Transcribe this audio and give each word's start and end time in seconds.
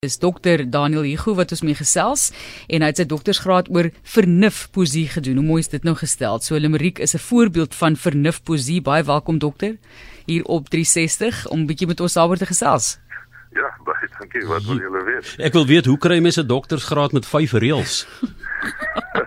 Dis 0.00 0.16
dokter 0.16 0.62
Daniel 0.64 1.02
Hugo 1.04 1.34
wat 1.36 1.50
ons 1.52 1.60
mee 1.60 1.76
gesels 1.76 2.22
en 2.72 2.80
hy 2.80 2.88
het 2.88 3.02
sy 3.02 3.04
doktorsgraad 3.04 3.66
oor 3.68 3.90
vernuf 4.14 4.62
poesie 4.72 5.02
gedoen. 5.12 5.42
Hoe 5.42 5.44
mooi 5.44 5.58
is 5.60 5.68
dit 5.68 5.84
nou 5.84 5.92
gestel? 5.92 6.40
So 6.40 6.56
Limerick 6.56 7.02
is 7.04 7.12
'n 7.12 7.20
voorbeeld 7.20 7.74
van 7.74 7.96
vernuf 7.96 8.40
poesie. 8.42 8.80
Baie 8.80 9.04
welkom 9.04 9.38
dokter 9.38 9.76
hier 10.24 10.44
op 10.44 10.70
360 10.70 11.46
om 11.52 11.60
'n 11.60 11.66
bietjie 11.66 11.86
met 11.86 12.00
ons 12.00 12.16
daaroor 12.16 12.40
te 12.40 12.46
gesels. 12.46 12.98
Ja, 13.52 13.68
baie 13.84 14.08
dankie. 14.18 14.46
Wat 14.48 14.64
wil 14.64 14.78
julle 14.78 15.04
weet? 15.04 15.34
Ek 15.36 15.52
wil 15.52 15.66
weet 15.66 15.84
hoe 15.84 15.98
kry 15.98 16.18
mense 16.18 16.40
'n 16.40 16.46
doktorsgraad 16.46 17.12
met 17.12 17.26
5 17.26 17.52
reëls? 17.52 18.06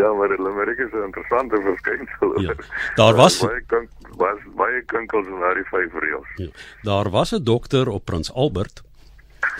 ja, 0.00 0.12
maar 0.12 0.28
Limerick 0.28 0.78
is 0.78 0.92
'n 0.92 1.04
interessante 1.04 1.56
verskynsel. 1.68 2.40
Ja. 2.40 2.54
Daar 2.94 3.14
was 3.14 3.38
baie 3.38 3.62
kan 3.66 3.88
was 4.16 4.40
baie 4.56 4.82
kinkels 4.84 5.26
in 5.26 5.38
daardie 5.38 5.68
vyf 5.70 5.92
reëls. 5.92 6.30
Ja. 6.34 6.50
Daar 6.82 7.10
was 7.10 7.32
'n 7.32 7.42
dokter 7.42 7.88
op 7.88 8.04
Prins 8.04 8.32
Albert 8.32 8.82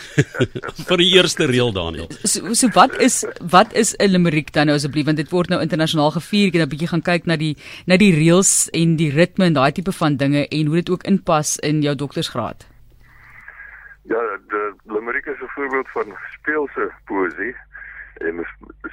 vir 0.88 1.00
die 1.00 1.08
eerste 1.16 1.46
reël 1.46 1.72
Daniel. 1.72 2.08
So, 2.22 2.52
so 2.54 2.68
wat 2.74 2.96
is 2.98 3.24
wat 3.50 3.72
is 3.72 3.94
'n 3.96 4.10
limerick 4.10 4.52
dan 4.52 4.66
nou 4.66 4.76
asseblief 4.76 5.04
want 5.04 5.16
dit 5.16 5.30
word 5.30 5.48
nou 5.48 5.60
internasionaal 5.60 6.10
gevier. 6.10 6.48
Ek 6.48 6.58
het 6.58 6.62
'n 6.66 6.72
bietjie 6.74 6.88
gaan 6.88 7.02
kyk 7.02 7.26
na 7.26 7.36
die 7.36 7.56
na 7.86 7.96
die 7.96 8.14
reëls 8.14 8.70
en 8.70 8.96
die 8.96 9.10
ritme 9.10 9.44
en 9.44 9.52
daai 9.54 9.72
tipe 9.72 9.92
van 9.92 10.16
dinge 10.16 10.48
en 10.48 10.66
hoe 10.66 10.76
dit 10.76 10.90
ook 10.90 11.02
inpas 11.02 11.56
in 11.58 11.82
jou 11.82 11.94
doktorsgraad. 11.94 12.66
Ja, 14.08 14.20
die 14.48 14.94
limerick 14.94 15.26
is 15.26 15.40
'n 15.40 15.52
voorbeeld 15.54 15.88
van 15.88 16.06
speelse 16.32 16.92
poësie. 17.04 17.54
En 18.18 18.46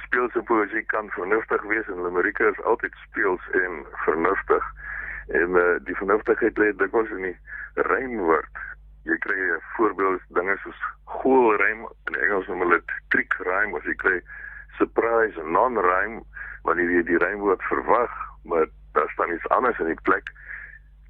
speelse 0.04 0.42
poësie 0.42 0.82
kan 0.92 1.10
vernuftig 1.10 1.62
wees 1.62 1.88
en 1.90 2.02
limerick 2.02 2.38
is 2.38 2.60
altyd 2.62 2.94
speels 3.08 3.48
en 3.50 3.82
vernuftig. 4.04 4.64
En 5.26 5.58
uh, 5.58 5.64
die 5.88 5.96
vernuftigheid 5.96 6.58
lê 6.58 6.70
dikwels 6.76 7.10
in 7.10 7.26
die 7.30 7.38
rymwoord. 7.90 8.62
Jy 9.10 9.18
kry 9.24 9.38
'n 9.38 9.62
voorbeeld 9.74 10.22
dinge 10.38 10.56
soos 10.62 10.80
goalrym 11.04 11.86
in 12.10 12.18
Engels 12.20 12.46
noem 12.46 12.62
hulle 12.66 12.80
trick 13.14 13.34
rhyme 13.48 13.74
of 13.74 13.84
jy 13.84 13.94
kry 14.02 14.20
surprise 14.78 15.40
en 15.40 15.50
non-rhyme 15.50 16.22
wanneer 16.62 16.90
jy 16.90 17.02
die 17.10 17.18
rymwoord 17.22 17.62
verwag, 17.70 18.14
maar 18.44 18.66
daar 18.92 19.10
staan 19.14 19.34
iets 19.34 19.48
anders 19.48 19.78
in 19.78 19.90
die 19.90 20.02
plek. 20.02 20.30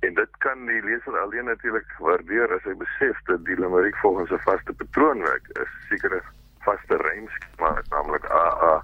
En 0.01 0.15
dit 0.15 0.37
kan 0.45 0.67
die 0.67 0.83
leser 0.85 1.19
alleen 1.19 1.45
natuurlik 1.45 1.93
waardeer 1.99 2.53
as 2.53 2.65
hy 2.65 2.75
besef 2.81 3.21
dat 3.29 3.45
die 3.45 3.61
limerick 3.61 3.97
volgens 3.97 4.31
'n 4.31 4.45
vaste 4.49 4.73
patroon 4.73 5.21
werk. 5.21 5.47
'n 5.53 5.69
Sekere 5.89 6.23
vaste 6.67 6.99
rymskema, 7.03 7.73
naamlik 7.91 8.27
AA, 8.31 8.75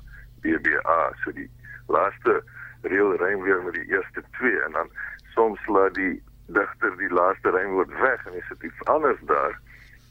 BBA, 0.42 1.00
so 1.24 1.34
die 1.36 1.50
laaste 1.92 2.40
reël 2.82 3.16
rym 3.20 3.42
weer 3.46 3.62
met 3.62 3.74
die 3.78 3.88
eerste 3.94 4.22
twee 4.38 4.58
en 4.66 4.78
dan 4.78 4.88
soms 5.34 5.66
laat 5.66 5.94
die 5.94 6.22
digter 6.52 6.96
die 6.98 7.12
laaste 7.12 7.50
rymwoord 7.54 7.92
weg 8.00 8.26
en 8.26 8.36
hy 8.36 8.42
sit 8.48 8.66
iets 8.68 8.84
anders 8.94 9.20
daar 9.30 9.54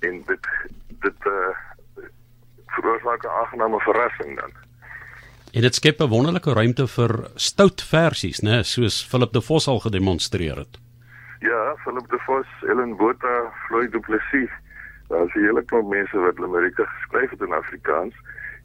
en 0.07 0.23
dit 0.29 0.47
dit 1.05 1.29
uh 1.33 1.51
veroorsaak 2.71 3.23
'n 3.23 3.35
aangename 3.39 3.79
verrassing 3.79 4.39
dan. 4.39 4.51
En 5.51 5.61
dit 5.61 5.75
skep 5.75 5.99
'n 5.99 6.07
wonderlike 6.07 6.53
ruimte 6.53 6.87
vir 6.87 7.29
stout 7.35 7.81
versies, 7.81 8.39
né, 8.39 8.63
soos 8.63 9.05
Philip 9.09 9.31
de 9.31 9.41
Vos 9.41 9.67
al 9.67 9.79
gedemonstreer 9.79 10.57
het. 10.57 10.79
Ja, 11.39 11.75
Philip 11.83 12.09
de 12.09 12.19
Vos, 12.25 12.47
Ellen 12.61 12.95
Botha, 12.95 13.51
Floyd 13.67 13.91
Du 13.91 13.99
Plessis. 13.99 14.49
Daar 15.11 15.25
is 15.27 15.33
'n 15.35 15.45
hele 15.47 15.63
klomp 15.65 15.89
mense 15.89 16.17
wat 16.17 16.39
limerieke 16.39 16.85
geskryf 16.85 17.29
het 17.29 17.41
in 17.41 17.53
Afrikaans. 17.53 18.15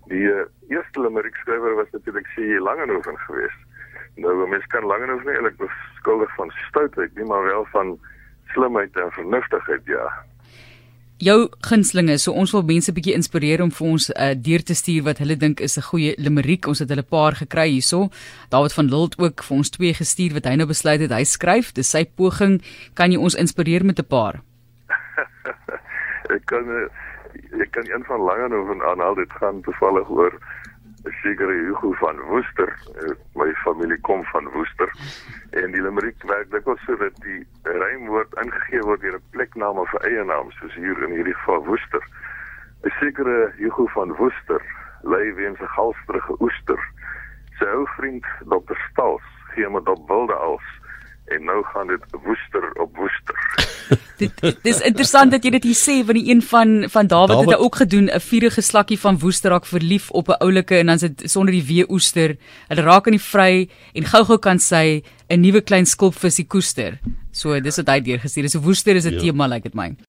Die 0.07 0.27
uh, 0.31 0.45
eerste 0.69 1.01
limeriek 1.01 1.37
skrywer 1.37 1.75
was 1.75 1.91
natuurlik 1.91 2.27
C.J. 2.35 2.59
Langehoven 2.59 3.19
geweest. 3.19 3.61
Nou, 4.15 4.49
mens 4.49 4.67
kan 4.67 4.87
nie 4.87 5.35
eintlik 5.35 5.57
beskuldig 5.57 6.35
van 6.35 6.53
stoutheid 6.69 7.15
nie, 7.15 7.25
maar 7.25 7.43
wel 7.43 7.67
van 7.73 7.99
slimheid 8.45 8.97
en 8.97 9.13
vernuftigheid, 9.13 9.83
ja. 9.85 10.13
Jou 11.17 11.49
gunstelinge, 11.61 12.19
so 12.19 12.33
ons 12.33 12.53
wil 12.53 12.63
mense 12.63 12.93
bietjie 12.93 13.15
inspireer 13.17 13.63
om 13.65 13.71
vir 13.73 13.87
ons 13.87 14.09
'n 14.09 14.21
uh, 14.21 14.35
deur 14.37 14.63
te 14.63 14.75
stuur 14.75 15.03
wat 15.03 15.19
hulle 15.19 15.37
dink 15.37 15.61
is 15.61 15.77
'n 15.79 15.89
goeie 15.91 16.15
limeriek. 16.19 16.67
Ons 16.67 16.79
het 16.79 16.89
hulle 16.89 17.03
paar 17.03 17.33
gekry 17.33 17.69
hierso. 17.69 18.09
David 18.49 18.73
van 18.73 18.89
Lilt 18.89 19.19
ook 19.19 19.43
vir 19.43 19.57
ons 19.57 19.71
twee 19.71 19.95
gestuur 19.95 20.33
wat 20.33 20.45
hy 20.45 20.55
nou 20.55 20.67
besluit 20.67 21.01
het 21.01 21.11
hy 21.11 21.25
skryf. 21.25 21.73
Dis 21.73 21.91
sy 21.91 22.05
poging. 22.05 22.63
Kan 22.95 23.13
jy 23.13 23.19
ons 23.19 23.35
inspireer 23.35 23.85
met 23.85 23.99
'n 23.99 24.05
paar? 24.05 24.43
Kan 26.47 26.91
ek 27.61 27.71
kan 27.71 27.89
een 27.91 28.05
van 28.05 28.21
Langehoven 28.21 28.83
aanhaal. 28.83 29.15
Dit 29.15 29.33
gaan 29.33 29.61
toevallig 29.61 30.09
oor 30.09 30.33
'n 31.05 31.15
sekere 31.23 31.53
Hugo 31.53 31.93
van 31.93 32.21
Woester. 32.21 32.71
My 33.35 33.53
familie 33.55 34.01
kom 34.01 34.25
van 34.25 34.49
Woester. 34.49 34.91
En 35.51 35.71
die 35.71 35.83
limerick 35.83 36.23
werk 36.23 36.51
dikwels 36.51 36.85
so 36.87 36.97
dat 36.97 37.17
die 37.17 37.47
rymwoord 37.63 38.35
ingegee 38.43 38.81
word 38.81 39.01
deur 39.01 39.19
'n 39.19 39.31
pleknaam 39.31 39.79
of 39.79 39.93
'n 39.93 40.07
eienaam, 40.07 40.51
soos 40.51 40.75
hier 40.75 41.03
in 41.03 41.15
hierdie 41.15 41.35
geval 41.35 41.65
Woester. 41.65 42.03
'n 42.83 42.93
Sekere 43.01 43.53
Hugo 43.57 43.87
van 43.87 44.15
Woester 44.15 44.63
lei 45.03 45.33
weens 45.33 45.61
'n 45.61 45.75
galstrige 45.77 46.35
oester. 46.41 46.81
Sy 47.59 47.65
ou 47.65 47.87
vriend 47.97 48.27
Dr. 48.49 48.77
Stals 48.91 49.23
gee 49.55 49.65
hom 49.65 49.77
op 49.77 50.09
wilde 50.09 50.35
als 50.35 50.67
en 51.25 51.45
nou 51.45 51.65
gaan 51.65 51.87
dit 51.87 52.05
woester 52.23 52.73
op 52.73 52.97
woester. 52.97 53.39
Dit 54.19 54.45
dis 54.63 54.81
interessant 54.81 55.31
dat 55.31 55.45
jy 55.45 55.51
dit 55.51 55.65
hier 55.65 55.79
sê 55.79 55.97
want 56.05 56.19
die 56.19 56.31
een 56.31 56.43
van 56.43 56.87
van 56.93 57.07
Dawid 57.07 57.49
het 57.49 57.59
ook 57.59 57.77
gedoen 57.83 58.11
'n 58.11 58.21
vierige 58.21 58.61
slakkie 58.61 58.99
van 58.99 59.19
woester 59.19 59.51
raak 59.51 59.67
verlief 59.67 60.11
op 60.11 60.29
'n 60.29 60.41
oulike 60.41 60.77
en 60.77 60.87
dan 60.87 60.99
sit 60.99 61.23
sonder 61.25 61.53
die 61.53 61.65
wee 61.65 61.91
oester. 61.91 62.37
Hulle 62.69 62.83
raak 62.83 63.07
aan 63.07 63.17
die 63.17 63.29
vry 63.33 63.69
en 63.95 64.05
gou-gou 64.05 64.39
kan 64.39 64.59
sy 64.59 65.03
'n 65.29 65.41
nuwe 65.41 65.61
klein 65.61 65.87
skulpvisie 65.87 66.47
koester. 66.47 66.99
So 67.33 67.61
dis 67.61 67.77
wat 67.77 67.89
hy 67.89 68.01
deurgestuur. 68.01 68.43
Dis 68.43 68.55
'n 68.55 68.63
woester 68.63 68.97
is 68.97 69.07
'n 69.07 69.13
ja. 69.13 69.21
tema 69.21 69.47
lyk 69.47 69.55
like 69.55 69.69
dit 69.69 69.75
my. 69.75 69.97